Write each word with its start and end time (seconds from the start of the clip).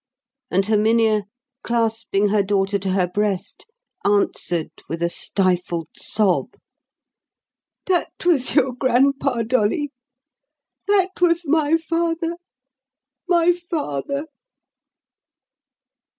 And 0.49 0.65
Herminia, 0.65 1.25
clasping 1.63 2.29
her 2.29 2.41
daughter 2.41 2.79
to 2.79 2.89
her 2.89 3.05
breast, 3.05 3.67
answered 4.03 4.71
with 4.89 5.03
a 5.03 5.09
stifled 5.09 5.89
sob, 5.95 6.55
"That 7.85 8.11
was 8.25 8.55
your 8.55 8.73
grandpa, 8.73 9.43
Dolly; 9.43 9.91
that 10.87 11.21
was 11.21 11.45
my 11.47 11.77
father, 11.77 12.33
my 13.29 13.51
father." 13.53 14.25